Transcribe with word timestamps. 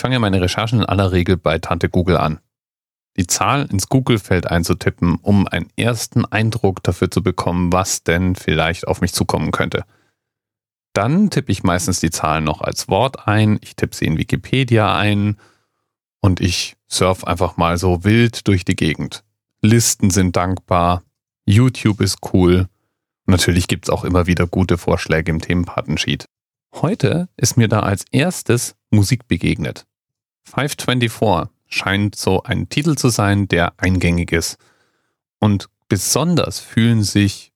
Ich 0.00 0.02
fange 0.02 0.18
meine 0.18 0.40
Recherchen 0.40 0.78
in 0.78 0.86
aller 0.86 1.12
Regel 1.12 1.36
bei 1.36 1.58
Tante 1.58 1.90
Google 1.90 2.16
an. 2.16 2.40
Die 3.18 3.26
Zahl 3.26 3.66
ins 3.66 3.90
Google-Feld 3.90 4.46
einzutippen, 4.46 5.16
um 5.16 5.46
einen 5.46 5.68
ersten 5.76 6.24
Eindruck 6.24 6.82
dafür 6.82 7.10
zu 7.10 7.22
bekommen, 7.22 7.70
was 7.70 8.02
denn 8.02 8.34
vielleicht 8.34 8.88
auf 8.88 9.02
mich 9.02 9.12
zukommen 9.12 9.50
könnte. 9.50 9.84
Dann 10.94 11.28
tippe 11.28 11.52
ich 11.52 11.64
meistens 11.64 12.00
die 12.00 12.08
Zahlen 12.08 12.44
noch 12.44 12.62
als 12.62 12.88
Wort 12.88 13.28
ein, 13.28 13.58
ich 13.60 13.76
tippe 13.76 13.94
sie 13.94 14.06
in 14.06 14.16
Wikipedia 14.16 14.96
ein 14.96 15.36
und 16.22 16.40
ich 16.40 16.78
surf 16.88 17.24
einfach 17.24 17.58
mal 17.58 17.76
so 17.76 18.02
wild 18.02 18.48
durch 18.48 18.64
die 18.64 18.76
Gegend. 18.76 19.22
Listen 19.60 20.08
sind 20.08 20.34
dankbar, 20.34 21.02
YouTube 21.44 22.00
ist 22.00 22.20
cool. 22.32 22.70
Natürlich 23.26 23.68
gibt 23.68 23.84
es 23.84 23.90
auch 23.90 24.04
immer 24.04 24.26
wieder 24.26 24.46
gute 24.46 24.78
Vorschläge 24.78 25.30
im 25.30 25.42
Themenpartensheet. 25.42 26.24
Heute 26.74 27.28
ist 27.36 27.58
mir 27.58 27.68
da 27.68 27.80
als 27.80 28.06
erstes 28.10 28.76
Musik 28.88 29.28
begegnet. 29.28 29.84
524 30.50 31.48
scheint 31.68 32.16
so 32.16 32.42
ein 32.42 32.68
Titel 32.68 32.96
zu 32.96 33.08
sein, 33.08 33.46
der 33.48 33.74
eingängig 33.78 34.32
ist. 34.32 34.58
Und 35.38 35.68
besonders 35.88 36.58
fühlen 36.58 37.02
sich 37.02 37.52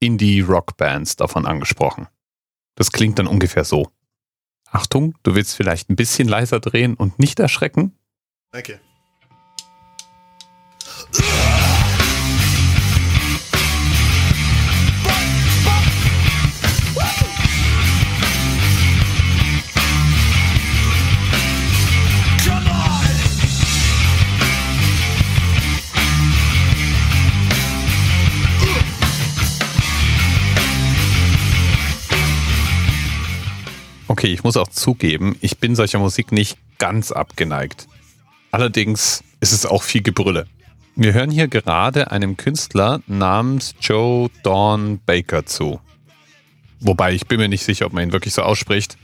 Indie-Rock-Bands 0.00 1.16
davon 1.16 1.46
angesprochen. 1.46 2.08
Das 2.74 2.92
klingt 2.92 3.18
dann 3.18 3.26
ungefähr 3.26 3.64
so. 3.64 3.90
Achtung, 4.70 5.14
du 5.22 5.34
willst 5.34 5.54
vielleicht 5.54 5.90
ein 5.90 5.96
bisschen 5.96 6.28
leiser 6.28 6.60
drehen 6.60 6.94
und 6.94 7.18
nicht 7.18 7.40
erschrecken? 7.40 7.96
Okay. 8.52 8.78
Okay, 34.28 34.34
ich 34.34 34.44
muss 34.44 34.58
auch 34.58 34.68
zugeben, 34.68 35.38
ich 35.40 35.56
bin 35.56 35.74
solcher 35.74 35.98
Musik 36.00 36.32
nicht 36.32 36.58
ganz 36.76 37.12
abgeneigt. 37.12 37.88
Allerdings 38.50 39.24
ist 39.40 39.52
es 39.52 39.64
auch 39.64 39.82
viel 39.82 40.02
Gebrülle. 40.02 40.46
Wir 40.96 41.14
hören 41.14 41.30
hier 41.30 41.48
gerade 41.48 42.10
einem 42.10 42.36
Künstler 42.36 43.00
namens 43.06 43.74
Joe 43.80 44.28
Dawn 44.42 45.00
Baker 45.06 45.46
zu. 45.46 45.80
Wobei 46.78 47.14
ich 47.14 47.26
bin 47.26 47.40
mir 47.40 47.48
nicht 47.48 47.64
sicher, 47.64 47.86
ob 47.86 47.94
man 47.94 48.02
ihn 48.02 48.12
wirklich 48.12 48.34
so 48.34 48.42
ausspricht. 48.42 48.98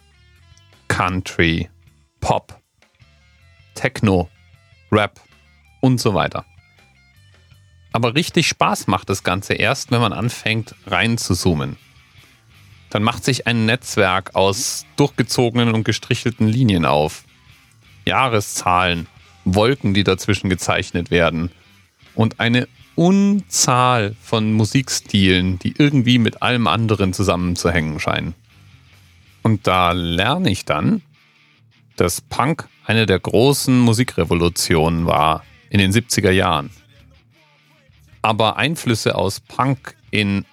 Country, 0.87 1.69
Pop, 2.19 2.59
Techno, 3.75 4.29
Rap 4.91 5.19
und 5.81 5.99
so 5.99 6.13
weiter. 6.13 6.45
Aber 7.91 8.15
richtig 8.15 8.47
Spaß 8.47 8.87
macht 8.87 9.09
das 9.09 9.23
Ganze 9.23 9.53
erst, 9.53 9.91
wenn 9.91 10.01
man 10.01 10.13
anfängt 10.13 10.75
rein 10.87 11.17
zu 11.17 11.35
zoomen. 11.35 11.77
Dann 12.89 13.03
macht 13.03 13.23
sich 13.23 13.47
ein 13.47 13.65
Netzwerk 13.65 14.35
aus 14.35 14.85
durchgezogenen 14.95 15.73
und 15.73 15.83
gestrichelten 15.83 16.47
Linien 16.47 16.85
auf. 16.85 17.23
Jahreszahlen, 18.05 19.07
Wolken, 19.45 19.93
die 19.93 20.03
dazwischen 20.03 20.49
gezeichnet 20.49 21.11
werden 21.11 21.51
und 22.15 22.39
eine 22.39 22.67
Unzahl 22.95 24.15
von 24.21 24.53
Musikstilen, 24.53 25.57
die 25.59 25.73
irgendwie 25.77 26.19
mit 26.19 26.41
allem 26.41 26.67
anderen 26.67 27.13
zusammenzuhängen 27.13 27.99
scheinen. 27.99 28.35
Und 29.43 29.67
da 29.67 29.91
lerne 29.91 30.49
ich 30.49 30.65
dann, 30.65 31.01
dass 31.95 32.21
Punk 32.21 32.67
eine 32.85 33.05
der 33.05 33.19
großen 33.19 33.79
Musikrevolutionen 33.79 35.05
war 35.05 35.43
in 35.69 35.79
den 35.79 35.91
70er 35.91 36.31
Jahren. 36.31 36.71
Aber 38.21 38.57
Einflüsse 38.57 39.15
aus 39.15 39.41
Punk 39.41 39.95
in 40.11 40.45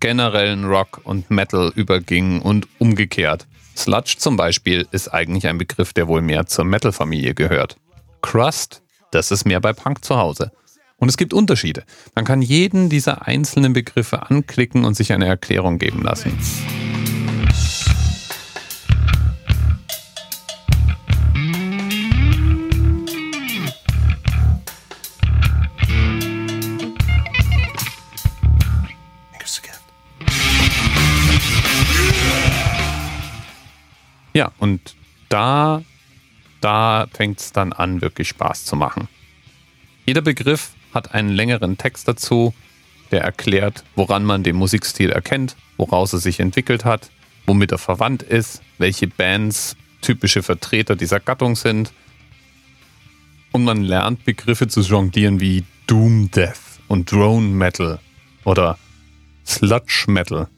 generellen 0.00 0.64
Rock 0.64 1.00
und 1.04 1.30
Metal 1.30 1.72
übergingen 1.74 2.40
und 2.40 2.68
umgekehrt. 2.78 3.46
Sludge 3.76 4.16
zum 4.18 4.36
Beispiel 4.36 4.86
ist 4.90 5.08
eigentlich 5.08 5.46
ein 5.46 5.58
Begriff, 5.58 5.92
der 5.92 6.08
wohl 6.08 6.20
mehr 6.20 6.46
zur 6.46 6.64
Metal-Familie 6.64 7.34
gehört. 7.34 7.76
Crust, 8.22 8.82
das 9.10 9.30
ist 9.30 9.44
mehr 9.44 9.60
bei 9.60 9.72
Punk 9.72 10.04
zu 10.04 10.16
Hause. 10.16 10.52
Und 10.96 11.08
es 11.08 11.16
gibt 11.16 11.32
Unterschiede. 11.32 11.84
Man 12.14 12.24
kann 12.24 12.42
jeden 12.42 12.88
dieser 12.88 13.26
einzelnen 13.26 13.72
Begriffe 13.72 14.28
anklicken 14.28 14.84
und 14.84 14.94
sich 14.94 15.12
eine 15.12 15.26
Erklärung 15.26 15.78
geben 15.78 16.02
lassen. 16.02 16.36
Ja, 34.34 34.52
und 34.58 34.94
da, 35.28 35.82
da 36.60 37.06
fängt 37.12 37.40
es 37.40 37.52
dann 37.52 37.72
an, 37.72 38.00
wirklich 38.00 38.28
Spaß 38.28 38.64
zu 38.64 38.76
machen. 38.76 39.08
Jeder 40.06 40.22
Begriff 40.22 40.72
hat 40.94 41.14
einen 41.14 41.30
längeren 41.30 41.76
Text 41.76 42.08
dazu, 42.08 42.54
der 43.10 43.22
erklärt, 43.22 43.84
woran 43.94 44.24
man 44.24 44.42
den 44.42 44.56
Musikstil 44.56 45.10
erkennt, 45.10 45.56
woraus 45.76 46.12
er 46.12 46.18
sich 46.18 46.40
entwickelt 46.40 46.84
hat, 46.84 47.10
womit 47.46 47.72
er 47.72 47.78
verwandt 47.78 48.22
ist, 48.22 48.62
welche 48.78 49.06
Bands 49.06 49.76
typische 50.00 50.42
Vertreter 50.42 50.96
dieser 50.96 51.20
Gattung 51.20 51.56
sind. 51.56 51.92
Und 53.52 53.64
man 53.64 53.82
lernt 53.82 54.24
Begriffe 54.24 54.68
zu 54.68 54.80
jonglieren 54.80 55.40
wie 55.40 55.64
Doom 55.86 56.30
Death 56.30 56.80
und 56.86 57.10
Drone 57.10 57.48
Metal 57.48 57.98
oder 58.44 58.78
Sludge 59.46 60.04
Metal 60.08 60.48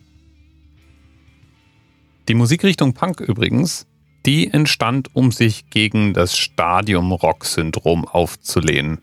die 2.31 2.35
Musikrichtung 2.37 2.95
Punk 2.95 3.19
übrigens, 3.19 3.89
die 4.25 4.53
entstand, 4.53 5.09
um 5.17 5.33
sich 5.33 5.69
gegen 5.69 6.15
das 6.15 6.37
Stadium-Rock-Syndrom 6.37 8.07
aufzulehnen. 8.07 9.01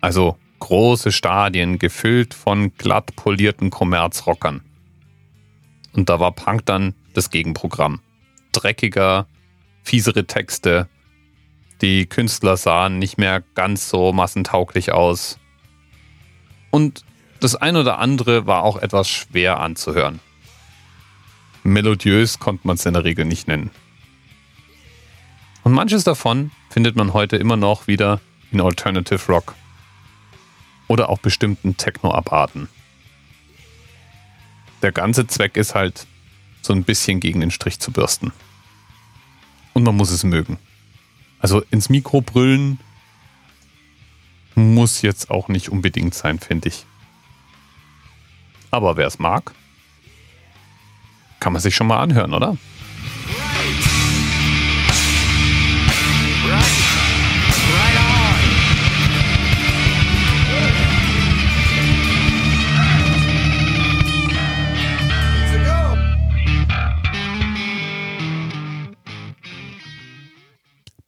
Also 0.00 0.36
Große 0.60 1.10
Stadien 1.10 1.80
gefüllt 1.80 2.32
von 2.32 2.72
glatt 2.74 3.16
polierten 3.16 3.70
Kommerzrockern. 3.70 4.60
Und 5.94 6.08
da 6.08 6.20
war 6.20 6.30
Punk 6.30 6.64
dann 6.64 6.94
das 7.12 7.30
Gegenprogramm. 7.30 8.02
Dreckiger, 8.52 9.26
fiesere 9.82 10.28
Texte. 10.28 10.88
Die 11.80 12.06
Künstler 12.06 12.56
sahen 12.56 13.00
nicht 13.00 13.18
mehr 13.18 13.42
ganz 13.56 13.88
so 13.88 14.12
massentauglich 14.12 14.92
aus. 14.92 15.40
Und 16.70 17.04
das 17.40 17.56
ein 17.56 17.74
oder 17.74 17.98
andere 17.98 18.46
war 18.46 18.62
auch 18.62 18.76
etwas 18.76 19.08
schwer 19.08 19.58
anzuhören. 19.58 20.20
Melodiös 21.62 22.38
konnte 22.38 22.66
man 22.66 22.76
es 22.76 22.86
in 22.86 22.94
der 22.94 23.04
Regel 23.04 23.24
nicht 23.24 23.48
nennen. 23.48 23.70
Und 25.62 25.72
manches 25.72 26.04
davon 26.04 26.50
findet 26.70 26.96
man 26.96 27.12
heute 27.12 27.36
immer 27.36 27.56
noch 27.56 27.86
wieder 27.86 28.20
in 28.50 28.60
Alternative 28.60 29.20
Rock 29.30 29.54
oder 30.88 31.08
auch 31.08 31.18
bestimmten 31.18 31.76
Techno-Abarten. 31.76 32.68
Der 34.82 34.92
ganze 34.92 35.26
Zweck 35.26 35.56
ist 35.56 35.74
halt, 35.74 36.06
so 36.62 36.72
ein 36.72 36.84
bisschen 36.84 37.20
gegen 37.20 37.40
den 37.40 37.50
Strich 37.50 37.78
zu 37.78 37.92
bürsten. 37.92 38.32
Und 39.72 39.84
man 39.84 39.96
muss 39.96 40.10
es 40.10 40.24
mögen. 40.24 40.58
Also 41.38 41.62
ins 41.70 41.88
Mikro 41.88 42.20
brüllen 42.20 42.78
muss 44.54 45.02
jetzt 45.02 45.30
auch 45.30 45.48
nicht 45.48 45.70
unbedingt 45.70 46.14
sein, 46.14 46.38
finde 46.38 46.68
ich. 46.68 46.84
Aber 48.70 48.96
wer 48.96 49.06
es 49.06 49.18
mag, 49.18 49.52
kann 51.40 51.54
man 51.54 51.62
sich 51.62 51.74
schon 51.74 51.86
mal 51.86 51.98
anhören, 51.98 52.34
oder? 52.34 52.56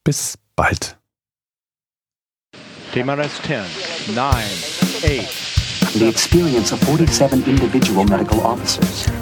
Bis 0.04 0.36
bald. 0.56 0.98
TMRS 2.92 3.40
10, 3.42 3.64
9, 4.14 4.34
8. 5.04 5.52
The 5.94 6.08
experience 6.08 6.72
of 6.72 6.80
47 6.80 7.46
individual 7.46 8.04
medical 8.04 8.40
officers. 8.40 9.21